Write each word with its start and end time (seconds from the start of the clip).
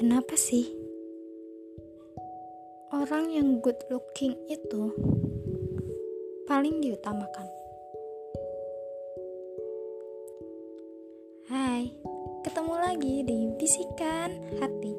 Kenapa 0.00 0.32
sih 0.32 0.64
orang 2.88 3.36
yang 3.36 3.60
good 3.60 3.76
looking 3.92 4.32
itu 4.48 4.96
paling 6.48 6.80
diutamakan? 6.80 7.44
Hai, 11.52 11.92
ketemu 12.40 12.74
lagi 12.80 13.14
di 13.28 13.52
bisikan 13.60 14.40
hati. 14.56 14.96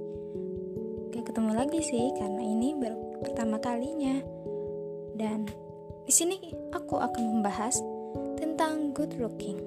Kayak 1.09 1.33
ketemu 1.33 1.51
lagi 1.57 1.81
sih 1.81 2.13
karena 2.21 2.45
ini 2.45 2.77
baru 2.77 3.25
pertama 3.25 3.57
kalinya. 3.57 4.21
Dan 5.17 5.49
di 6.05 6.13
sini 6.13 6.37
aku 6.77 7.01
akan 7.01 7.41
membahas 7.41 7.81
tentang 8.37 8.93
good 8.93 9.17
looking. 9.17 9.57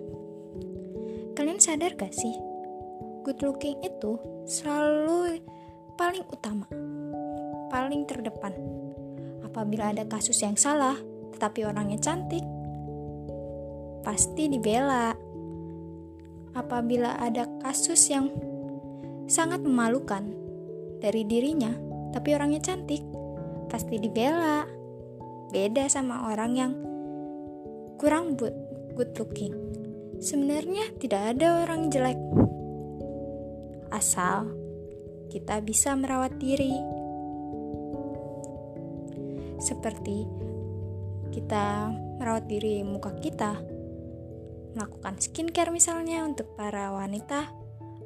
Kalian 1.35 1.59
sadar 1.59 1.99
gak 1.99 2.15
sih? 2.15 2.54
Good 3.25 3.41
looking 3.41 3.81
itu 3.81 4.21
selalu 4.45 5.41
paling 5.97 6.29
utama, 6.29 6.69
paling 7.73 8.05
terdepan. 8.05 8.53
Apabila 9.41 9.97
ada 9.97 10.05
kasus 10.05 10.45
yang 10.45 10.61
salah, 10.61 10.93
tetapi 11.33 11.65
orangnya 11.65 11.97
cantik, 12.05 12.45
pasti 14.05 14.53
dibela. 14.53 15.17
Apabila 16.53 17.17
ada 17.17 17.49
kasus 17.65 18.13
yang 18.13 18.29
sangat 19.25 19.65
memalukan 19.65 20.29
dari 21.01 21.25
dirinya, 21.25 21.73
tapi 22.13 22.37
orangnya 22.37 22.61
cantik, 22.61 23.01
pasti 23.73 24.05
dibela. 24.05 24.69
Beda 25.49 25.89
sama 25.89 26.29
orang 26.29 26.53
yang 26.53 26.73
kurang 27.97 28.37
good 28.37 29.17
looking. 29.17 29.57
Sebenarnya 30.21 30.93
tidak 31.01 31.41
ada 31.41 31.65
orang 31.65 31.89
jelek 31.89 32.21
asal 33.95 34.51
kita 35.31 35.63
bisa 35.63 35.95
merawat 35.95 36.37
diri. 36.39 36.75
Seperti 39.63 40.27
kita 41.35 41.91
merawat 42.19 42.47
diri 42.47 42.83
muka 42.87 43.15
kita, 43.19 43.59
melakukan 44.75 45.19
skincare 45.19 45.71
misalnya 45.71 46.23
untuk 46.27 46.55
para 46.59 46.91
wanita, 46.95 47.51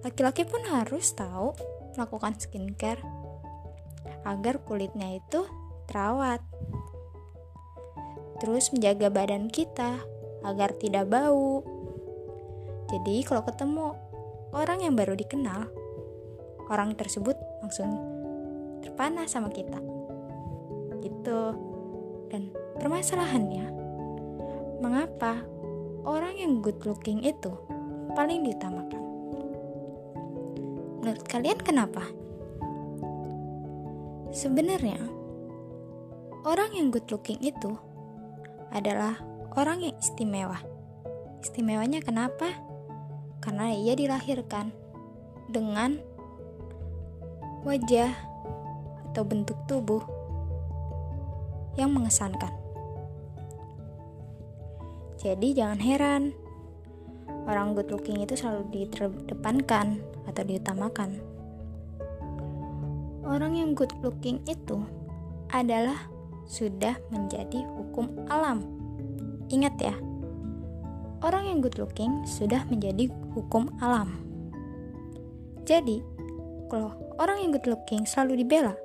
laki-laki 0.04 0.44
pun 0.44 0.64
harus 0.68 1.12
tahu 1.12 1.52
melakukan 1.96 2.36
skincare 2.40 3.00
agar 4.24 4.60
kulitnya 4.64 5.18
itu 5.18 5.44
terawat. 5.88 6.44
Terus 8.38 8.70
menjaga 8.70 9.10
badan 9.10 9.50
kita 9.50 9.98
agar 10.46 10.72
tidak 10.78 11.10
bau. 11.10 11.66
Jadi 12.88 13.26
kalau 13.26 13.42
ketemu 13.44 13.86
orang 14.54 14.80
yang 14.80 14.94
baru 14.96 15.18
dikenal, 15.18 15.68
orang 16.68 16.94
tersebut 16.94 17.36
langsung 17.64 17.88
terpana 18.84 19.24
sama 19.28 19.48
kita. 19.52 19.80
Gitu. 21.00 21.40
Dan 22.28 22.52
permasalahannya, 22.76 23.66
mengapa 24.84 25.42
orang 26.04 26.36
yang 26.36 26.60
good 26.60 26.78
looking 26.84 27.24
itu 27.24 27.52
paling 28.12 28.44
diutamakan? 28.44 29.02
Menurut 31.00 31.24
kalian 31.24 31.60
kenapa? 31.64 32.04
Sebenarnya, 34.28 35.00
orang 36.44 36.76
yang 36.76 36.92
good 36.92 37.08
looking 37.08 37.40
itu 37.40 37.72
adalah 38.68 39.16
orang 39.56 39.80
yang 39.80 39.96
istimewa. 39.96 40.60
Istimewanya 41.40 42.04
kenapa? 42.04 42.52
Karena 43.40 43.72
ia 43.72 43.96
dilahirkan 43.96 44.74
dengan 45.48 45.96
wajah 47.66 48.12
atau 49.10 49.22
bentuk 49.24 49.58
tubuh 49.66 50.02
yang 51.78 51.94
mengesankan. 51.94 52.50
Jadi 55.18 55.50
jangan 55.54 55.80
heran 55.82 56.22
orang 57.48 57.72
good 57.72 57.88
looking 57.88 58.20
itu 58.22 58.36
selalu 58.36 58.68
diterdepankan 58.70 59.98
atau 60.28 60.42
diutamakan. 60.44 61.18
Orang 63.24 63.56
yang 63.56 63.72
good 63.72 63.90
looking 64.04 64.44
itu 64.46 64.84
adalah 65.52 65.96
sudah 66.44 66.96
menjadi 67.08 67.64
hukum 67.76 68.08
alam. 68.28 68.64
Ingat 69.48 69.74
ya, 69.80 69.94
orang 71.24 71.48
yang 71.48 71.58
good 71.64 71.76
looking 71.80 72.24
sudah 72.24 72.64
menjadi 72.68 73.08
hukum 73.32 73.68
alam. 73.80 74.20
Jadi, 75.68 76.00
kalau 76.68 76.92
orang 77.16 77.40
yang 77.40 77.50
good 77.56 77.64
looking 77.64 78.04
selalu 78.04 78.44
dibela, 78.44 78.76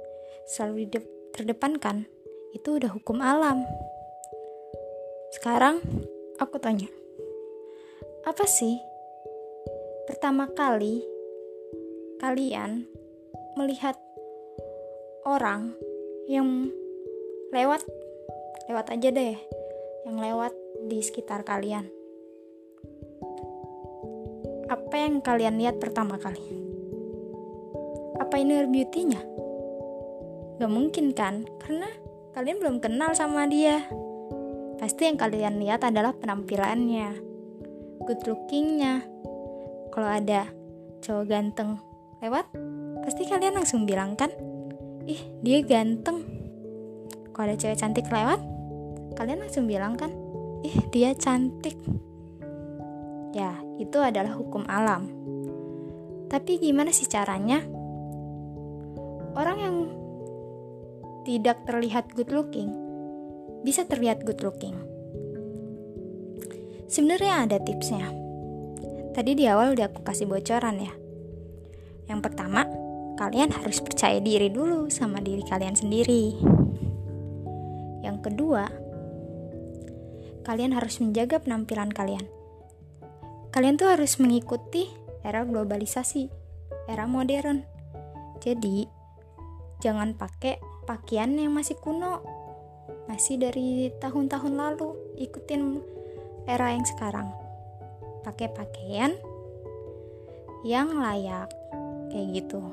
selalu 0.48 0.88
terdepankan, 1.36 2.08
itu 2.56 2.80
udah 2.80 2.88
hukum 2.96 3.20
alam. 3.20 3.68
Sekarang 5.36 5.84
aku 6.40 6.56
tanya, 6.64 6.88
apa 8.24 8.48
sih 8.48 8.80
pertama 10.08 10.48
kali 10.56 11.04
kalian 12.24 12.88
melihat 13.60 14.00
orang 15.28 15.76
yang 16.32 16.72
lewat 17.52 17.84
lewat 18.72 18.96
aja 18.96 19.12
deh 19.12 19.36
yang 20.08 20.18
lewat 20.24 20.56
di 20.88 21.04
sekitar 21.04 21.44
kalian? 21.44 21.92
Apa 24.72 24.96
yang 24.96 25.20
kalian 25.20 25.60
lihat 25.60 25.84
pertama 25.84 26.16
kali 26.16 26.63
apa 28.20 28.36
inner 28.38 28.70
beauty-nya? 28.70 29.22
Gak 30.62 30.72
mungkin 30.72 31.14
kan, 31.18 31.46
karena 31.62 31.90
kalian 32.38 32.62
belum 32.62 32.78
kenal 32.78 33.14
sama 33.18 33.50
dia. 33.50 33.86
Pasti 34.78 35.08
yang 35.10 35.18
kalian 35.18 35.58
lihat 35.64 35.88
adalah 35.88 36.14
penampilannya, 36.14 37.16
good 38.06 38.22
looking-nya. 38.28 39.06
Kalau 39.94 40.10
ada 40.10 40.50
cowok 41.02 41.26
ganteng 41.30 41.78
lewat, 42.22 42.50
pasti 43.06 43.26
kalian 43.26 43.58
langsung 43.58 43.86
bilang 43.86 44.14
kan, 44.14 44.30
ih 45.10 45.22
dia 45.42 45.62
ganteng. 45.66 46.22
Kalau 47.34 47.50
ada 47.50 47.58
cewek 47.58 47.80
cantik 47.82 48.08
lewat, 48.10 48.40
kalian 49.18 49.42
langsung 49.42 49.66
bilang 49.66 49.98
kan, 49.98 50.14
ih 50.62 50.78
dia 50.94 51.18
cantik. 51.18 51.78
Ya, 53.34 53.58
itu 53.82 53.98
adalah 53.98 54.38
hukum 54.38 54.62
alam. 54.70 55.10
Tapi 56.30 56.62
gimana 56.62 56.94
sih 56.94 57.10
caranya? 57.10 57.62
Orang 59.34 59.58
yang 59.60 59.76
tidak 61.24 61.62
terlihat 61.66 62.10
good 62.14 62.30
looking 62.30 62.84
bisa 63.64 63.88
terlihat 63.88 64.28
good 64.28 64.44
looking. 64.44 64.76
Sebenarnya 66.92 67.48
ada 67.48 67.58
tipsnya. 67.64 68.12
Tadi 69.16 69.32
di 69.34 69.48
awal 69.48 69.74
udah 69.74 69.88
aku 69.90 70.04
kasih 70.04 70.28
bocoran 70.28 70.84
ya. 70.84 70.94
Yang 72.12 72.20
pertama, 72.30 72.68
kalian 73.16 73.56
harus 73.56 73.80
percaya 73.80 74.20
diri 74.20 74.52
dulu 74.52 74.92
sama 74.92 75.24
diri 75.24 75.42
kalian 75.48 75.80
sendiri. 75.80 76.38
Yang 78.04 78.18
kedua, 78.30 78.68
kalian 80.44 80.76
harus 80.76 81.00
menjaga 81.00 81.40
penampilan 81.40 81.90
kalian. 81.96 82.28
Kalian 83.56 83.80
tuh 83.80 83.96
harus 83.96 84.20
mengikuti 84.20 84.92
era 85.24 85.48
globalisasi, 85.48 86.28
era 86.92 87.08
modern. 87.08 87.64
Jadi, 88.44 89.03
jangan 89.84 90.16
pakai 90.16 90.64
pakaian 90.88 91.36
yang 91.36 91.52
masih 91.52 91.76
kuno. 91.76 92.24
Masih 93.12 93.36
dari 93.36 93.92
tahun-tahun 94.00 94.56
lalu. 94.56 94.96
Ikutin 95.20 95.84
era 96.48 96.72
yang 96.72 96.88
sekarang. 96.88 97.28
Pakai 98.24 98.48
pakaian 98.56 99.12
yang 100.64 100.96
layak. 100.96 101.52
Kayak 102.08 102.28
gitu. 102.32 102.64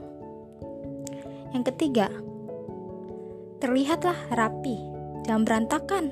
Yang 1.51 1.75
ketiga 1.75 2.07
terlihatlah 3.59 4.17
rapi. 4.31 4.79
Jangan 5.27 5.43
berantakan. 5.43 6.05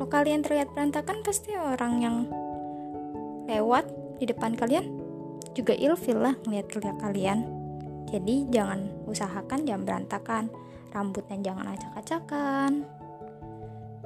Kalau 0.00 0.08
kalian 0.08 0.40
terlihat 0.40 0.72
berantakan 0.72 1.20
pasti 1.20 1.52
orang 1.52 2.00
yang 2.00 2.16
lewat 3.46 3.84
di 4.16 4.24
depan 4.28 4.56
kalian 4.56 4.96
juga 5.52 5.76
ilfil 5.76 6.20
lah 6.20 6.34
ngeliat 6.48 6.72
kalian. 7.00 7.48
Jadi 8.08 8.48
jangan 8.52 8.95
usahakan 9.06 9.64
jangan 9.64 9.86
berantakan, 9.86 10.44
rambutnya 10.90 11.38
jangan 11.40 11.72
acak-acakan. 11.72 12.84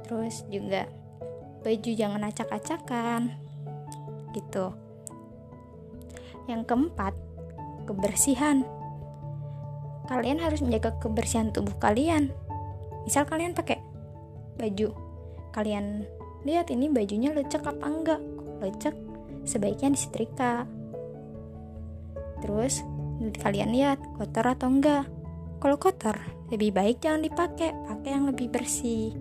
Terus 0.07 0.45
juga 0.53 0.87
baju 1.65 1.91
jangan 1.91 2.23
acak-acakan. 2.29 3.21
Gitu. 4.37 4.67
Yang 6.47 6.63
keempat, 6.69 7.15
kebersihan. 7.89 8.63
Kalian 10.11 10.43
harus 10.43 10.61
menjaga 10.63 10.95
kebersihan 10.99 11.55
tubuh 11.55 11.75
kalian. 11.79 12.35
Misal 13.07 13.25
kalian 13.25 13.55
pakai 13.55 13.79
baju, 14.59 14.93
kalian 15.55 16.05
lihat 16.45 16.69
ini 16.75 16.91
bajunya 16.91 17.31
lecek 17.31 17.63
apa 17.65 17.87
enggak? 17.87 18.21
Lecek, 18.61 18.95
sebaiknya 19.47 19.95
disetrika. 19.95 20.67
Terus 22.43 22.83
kalian 23.41 23.77
lihat 23.77 24.01
kotor 24.17 24.49
atau 24.49 24.73
enggak? 24.73 25.05
Kalau 25.61 25.77
kotor 25.77 26.17
lebih 26.49 26.73
baik 26.73 27.05
jangan 27.05 27.21
dipakai 27.21 27.77
pakai 27.85 28.11
yang 28.11 28.25
lebih 28.25 28.49
bersih. 28.49 29.13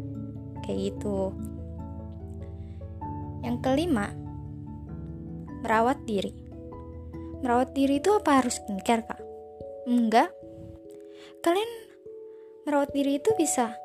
Kayak 0.64 0.96
gitu. 0.96 1.36
Yang 3.44 3.58
kelima 3.60 4.08
merawat 5.60 6.00
diri. 6.08 6.32
Merawat 7.44 7.76
diri 7.76 8.00
itu 8.00 8.10
apa 8.16 8.40
harus 8.40 8.56
skincare 8.64 9.04
kak? 9.04 9.22
Enggak. 9.88 10.32
Kalian 11.44 11.72
merawat 12.64 12.96
diri 12.96 13.20
itu 13.20 13.36
bisa. 13.36 13.76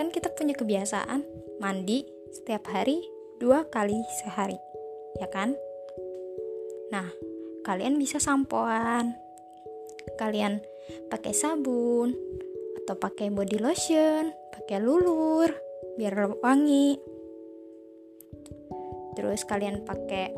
Kan 0.00 0.08
kita 0.08 0.32
punya 0.32 0.56
kebiasaan 0.56 1.24
mandi 1.60 2.08
setiap 2.32 2.68
hari 2.72 3.04
dua 3.36 3.68
kali 3.68 4.00
sehari 4.24 4.56
ya 5.18 5.28
kan? 5.28 5.52
Nah 6.94 7.08
kalian 7.66 8.00
bisa 8.00 8.22
sampoan 8.22 9.27
kalian 10.16 10.64
pakai 11.12 11.36
sabun 11.36 12.16
atau 12.84 12.94
pakai 12.96 13.28
body 13.28 13.60
lotion 13.60 14.32
pakai 14.58 14.84
lulur 14.84 15.48
biar 15.98 16.14
wangi. 16.44 17.00
Terus 19.18 19.42
kalian 19.48 19.82
pakai 19.82 20.30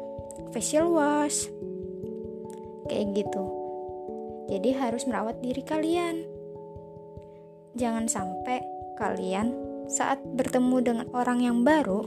facial 0.55 0.89
wash. 0.89 1.51
Kayak 2.89 3.23
gitu. 3.23 3.45
Jadi 4.51 4.71
harus 4.75 5.05
merawat 5.05 5.39
diri 5.45 5.63
kalian. 5.63 6.25
Jangan 7.77 8.09
sampai 8.11 8.65
kalian 8.99 9.55
saat 9.91 10.23
bertemu 10.23 10.77
dengan 10.83 11.07
orang 11.11 11.43
yang 11.43 11.67
baru 11.67 12.07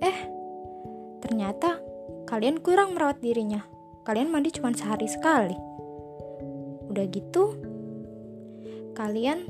eh 0.00 0.16
ternyata 1.20 1.76
kalian 2.24 2.64
kurang 2.64 2.96
merawat 2.96 3.20
dirinya. 3.20 3.60
Kalian 4.08 4.32
mandi 4.32 4.48
cuma 4.48 4.72
sehari 4.72 5.04
sekali 5.04 5.69
udah 6.90 7.04
gitu 7.08 7.56
kalian 8.98 9.46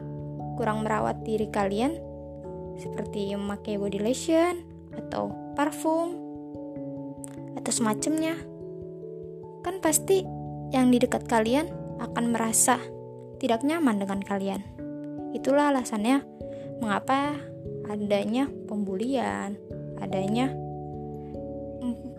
kurang 0.61 0.85
merawat 0.85 1.25
diri 1.25 1.49
kalian 1.49 1.97
seperti 2.77 3.33
memakai 3.33 3.81
body 3.81 3.99
lotion 3.99 4.61
atau 4.93 5.33
parfum 5.57 6.17
atau 7.57 7.73
semacamnya 7.73 8.37
kan 9.65 9.81
pasti 9.81 10.25
yang 10.71 10.93
di 10.93 11.03
dekat 11.03 11.27
kalian 11.27 11.69
akan 12.01 12.33
merasa 12.33 12.81
tidak 13.41 13.61
nyaman 13.65 14.01
dengan 14.01 14.21
kalian. 14.25 14.61
Itulah 15.37 15.73
alasannya 15.75 16.25
mengapa 16.81 17.37
adanya 17.91 18.49
pembulian 18.71 19.59
adanya 20.01 20.49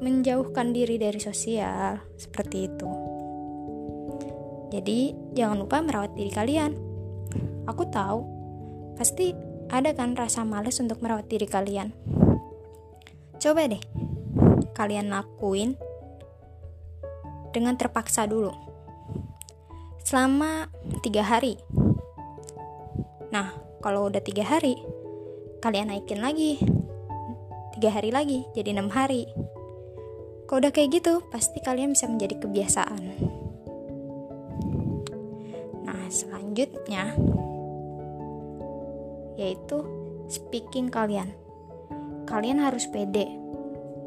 menjauhkan 0.01 0.73
diri 0.73 1.01
dari 1.01 1.17
sosial 1.17 1.97
seperti 2.17 2.69
itu 2.69 3.10
jadi, 4.71 5.11
jangan 5.35 5.67
lupa 5.67 5.83
merawat 5.83 6.15
diri 6.15 6.31
kalian. 6.31 6.71
Aku 7.67 7.91
tahu, 7.91 8.23
pasti 8.95 9.35
ada 9.67 9.91
kan 9.91 10.15
rasa 10.15 10.47
males 10.47 10.79
untuk 10.79 11.03
merawat 11.03 11.27
diri 11.27 11.43
kalian. 11.43 11.91
Coba 13.35 13.67
deh, 13.67 13.83
kalian 14.71 15.11
lakuin 15.11 15.75
dengan 17.51 17.75
terpaksa 17.75 18.23
dulu. 18.31 18.55
Selama 20.07 20.71
tiga 21.03 21.27
hari. 21.27 21.59
Nah, 23.35 23.51
kalau 23.83 24.07
udah 24.07 24.23
tiga 24.23 24.47
hari, 24.47 24.79
kalian 25.59 25.91
naikin 25.91 26.23
lagi. 26.23 26.63
Tiga 27.75 27.91
hari 27.91 28.15
lagi, 28.15 28.47
jadi 28.55 28.71
enam 28.71 28.87
hari. 28.87 29.27
Kalau 30.47 30.63
udah 30.63 30.71
kayak 30.71 30.95
gitu, 30.95 31.23
pasti 31.27 31.59
kalian 31.59 31.91
bisa 31.91 32.07
menjadi 32.07 32.39
kebiasaan 32.39 33.30
selanjutnya 36.11 37.15
yaitu 39.39 39.81
speaking 40.29 40.91
kalian. 40.91 41.33
Kalian 42.29 42.61
harus 42.61 42.85
pede. 42.85 43.25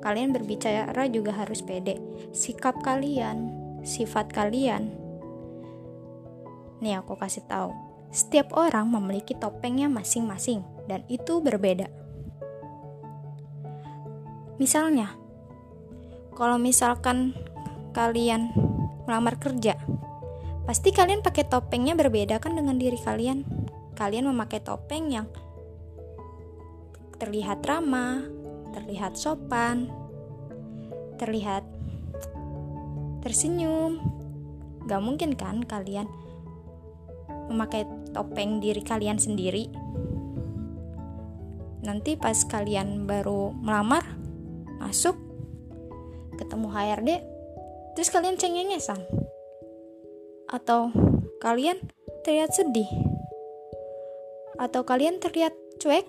Kalian 0.05 0.31
berbicara 0.37 1.09
juga 1.11 1.33
harus 1.35 1.65
pede. 1.65 1.99
Sikap 2.31 2.85
kalian, 2.85 3.51
sifat 3.83 4.31
kalian. 4.31 4.95
Nih 6.79 7.01
aku 7.01 7.17
kasih 7.17 7.43
tahu. 7.49 7.73
Setiap 8.15 8.55
orang 8.55 8.87
memiliki 8.95 9.35
topengnya 9.35 9.91
masing-masing 9.91 10.63
dan 10.87 11.03
itu 11.11 11.43
berbeda. 11.43 11.91
Misalnya, 14.55 15.19
kalau 16.39 16.63
misalkan 16.63 17.35
kalian 17.91 18.55
melamar 19.03 19.35
kerja, 19.43 19.75
Pasti 20.65 20.97
kalian 20.97 21.21
pakai 21.21 21.45
topengnya 21.45 21.93
berbeda 21.93 22.41
kan 22.41 22.57
dengan 22.57 22.81
diri 22.81 22.97
kalian. 22.97 23.45
Kalian 23.93 24.33
memakai 24.33 24.65
topeng 24.65 25.13
yang 25.13 25.29
terlihat 27.21 27.61
ramah, 27.69 28.25
terlihat 28.73 29.13
sopan, 29.21 29.93
terlihat 31.21 31.69
tersenyum. 33.21 34.01
Gak 34.89 35.05
mungkin 35.05 35.37
kan 35.37 35.61
kalian 35.69 36.09
memakai 37.53 37.85
topeng 38.17 38.65
diri 38.65 38.81
kalian 38.81 39.21
sendiri. 39.21 39.69
Nanti 41.85 42.17
pas 42.17 42.41
kalian 42.49 43.05
baru 43.05 43.53
melamar, 43.53 44.17
masuk, 44.81 45.21
ketemu 46.41 46.73
HRD, 46.73 47.11
terus 47.93 48.09
kalian 48.09 48.41
cengengesan 48.41 49.05
atau 50.55 50.95
kalian 51.43 51.83
terlihat 52.23 52.55
sedih? 52.55 52.87
Atau 54.55 54.87
kalian 54.87 55.19
terlihat 55.19 55.51
cuek? 55.83 56.07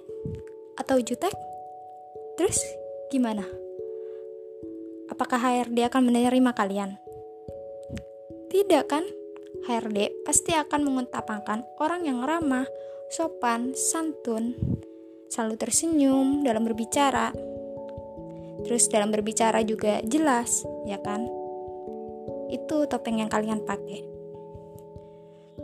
Atau 0.78 1.02
jutek? 1.02 1.34
Terus 2.38 2.62
gimana? 3.10 3.42
Apakah 5.10 5.42
HRD 5.42 5.90
akan 5.90 6.14
menerima 6.14 6.52
kalian? 6.54 7.02
Tidak 8.54 8.84
kan? 8.86 9.02
HRD 9.66 10.22
pasti 10.22 10.54
akan 10.54 10.86
mengutamakan 10.86 11.66
orang 11.82 12.06
yang 12.06 12.22
ramah, 12.22 12.70
sopan, 13.10 13.74
santun, 13.74 14.54
selalu 15.34 15.58
tersenyum 15.58 16.46
dalam 16.46 16.62
berbicara. 16.62 17.34
Terus 18.62 18.90
dalam 18.94 19.10
berbicara 19.10 19.66
juga 19.66 20.06
jelas, 20.06 20.62
ya 20.86 21.02
kan? 21.02 21.26
Itu 22.54 22.86
topeng 22.86 23.26
yang 23.26 23.30
kalian 23.30 23.66
pakai. 23.66 24.15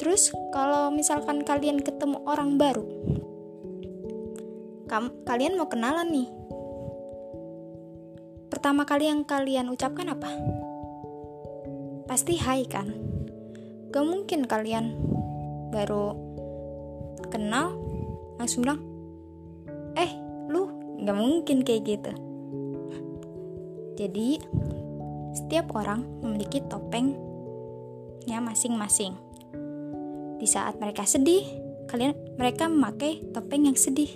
Terus 0.02 0.34
kalau 0.50 0.90
misalkan 0.90 1.46
kalian 1.46 1.78
ketemu 1.78 2.26
orang 2.26 2.58
baru, 2.58 2.82
kam 4.90 5.14
kalian 5.30 5.62
mau 5.62 5.70
kenalan 5.70 6.10
nih. 6.10 6.26
Pertama 8.50 8.82
kali 8.82 9.14
yang 9.14 9.22
kalian 9.22 9.70
ucapkan 9.70 10.10
apa? 10.10 10.26
Pasti 12.10 12.34
hai 12.42 12.66
kan? 12.66 12.90
Gak 13.94 14.02
mungkin 14.02 14.50
kalian 14.50 14.98
baru 15.70 16.18
kenal 17.30 17.78
langsung 18.42 18.66
bilang, 18.66 18.82
eh 19.94 20.10
lu 20.50 20.66
gak 21.06 21.14
mungkin 21.14 21.62
kayak 21.62 21.86
gitu. 21.86 22.12
Jadi 24.02 24.42
setiap 25.38 25.78
orang 25.78 26.02
memiliki 26.26 26.58
topengnya 26.66 28.42
masing-masing. 28.42 29.30
Di 30.42 30.50
saat 30.50 30.82
mereka 30.82 31.06
sedih, 31.06 31.46
kalian 31.86 32.18
mereka 32.34 32.66
memakai 32.66 33.22
topeng 33.30 33.70
yang 33.70 33.78
sedih. 33.78 34.10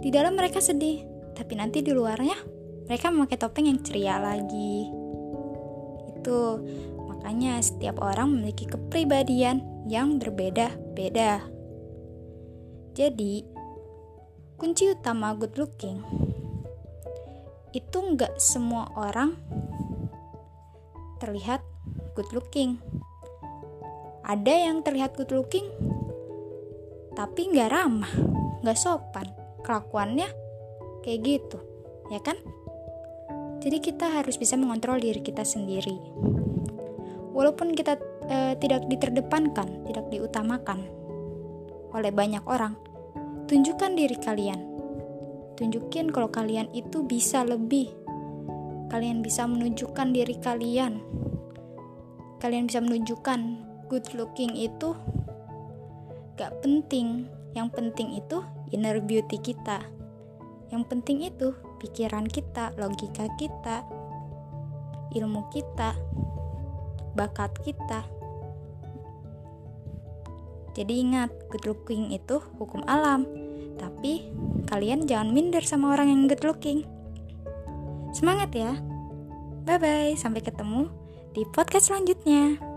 Di 0.00 0.08
dalam 0.08 0.32
mereka 0.32 0.64
sedih, 0.64 1.04
tapi 1.36 1.60
nanti 1.60 1.84
di 1.84 1.92
luarnya 1.92 2.32
mereka 2.88 3.12
memakai 3.12 3.36
topeng 3.36 3.68
yang 3.68 3.84
ceria 3.84 4.16
lagi. 4.16 4.88
Itu 6.16 6.64
makanya 7.04 7.60
setiap 7.60 8.00
orang 8.00 8.32
memiliki 8.32 8.64
kepribadian 8.64 9.84
yang 9.92 10.16
berbeda-beda. 10.16 11.44
Jadi, 12.96 13.44
kunci 14.56 14.88
utama 14.88 15.36
good 15.36 15.52
looking 15.60 16.00
itu 17.72 17.98
nggak 18.00 18.36
semua 18.36 18.88
orang 18.96 19.36
terlihat 21.20 21.60
good 22.12 22.28
looking 22.36 22.80
ada 24.22 24.54
yang 24.54 24.86
terlihat 24.86 25.18
good 25.18 25.34
looking 25.34 25.66
tapi 27.12 27.52
nggak 27.52 27.70
ramah 27.70 28.12
nggak 28.62 28.78
sopan. 28.78 29.26
Kelakuannya 29.62 30.26
kayak 31.06 31.20
gitu 31.22 31.58
ya 32.10 32.18
kan? 32.22 32.38
Jadi 33.62 33.78
kita 33.78 34.10
harus 34.10 34.34
bisa 34.38 34.58
mengontrol 34.58 34.98
diri 34.98 35.22
kita 35.22 35.46
sendiri. 35.46 35.94
Walaupun 37.30 37.78
kita 37.78 37.94
e, 38.26 38.58
tidak 38.58 38.90
diterdepankan 38.90 39.86
tidak 39.86 40.10
diutamakan 40.10 40.82
oleh 41.94 42.10
banyak 42.10 42.42
orang 42.46 42.74
tunjukkan 43.46 43.94
diri 43.94 44.16
kalian. 44.18 44.60
Tunjukin 45.54 46.10
kalau 46.10 46.32
kalian 46.32 46.70
itu 46.74 47.06
bisa 47.06 47.46
lebih. 47.46 47.92
Kalian 48.90 49.22
bisa 49.22 49.46
menunjukkan 49.46 50.10
diri 50.10 50.36
kalian. 50.42 50.98
Kalian 52.42 52.66
bisa 52.66 52.82
menunjukkan 52.82 53.71
good 53.92 54.08
looking 54.16 54.56
itu 54.56 54.96
gak 56.40 56.64
penting. 56.64 57.28
Yang 57.52 57.68
penting 57.76 58.16
itu 58.16 58.40
inner 58.72 58.96
beauty 59.04 59.36
kita. 59.36 59.84
Yang 60.72 60.82
penting 60.88 61.20
itu 61.28 61.52
pikiran 61.84 62.24
kita 62.24 62.72
logika 62.80 63.28
kita 63.36 63.84
ilmu 65.12 65.44
kita 65.52 65.92
bakat 67.12 67.52
kita. 67.60 68.08
Jadi 70.72 71.04
ingat 71.04 71.28
good 71.52 71.68
looking 71.68 72.16
itu 72.16 72.40
hukum 72.56 72.80
alam. 72.88 73.28
Tapi 73.76 74.32
kalian 74.72 75.04
jangan 75.04 75.36
minder 75.36 75.60
sama 75.60 75.92
orang 75.92 76.08
yang 76.08 76.32
good 76.32 76.40
looking. 76.48 76.88
Semangat 78.16 78.56
ya. 78.56 78.72
Bye 79.68 79.76
bye 79.76 80.16
sampai 80.16 80.40
ketemu 80.40 80.88
di 81.36 81.44
podcast 81.52 81.92
selanjutnya 81.92 82.71